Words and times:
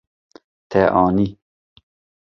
Te 0.69 0.81
anî. 1.03 1.27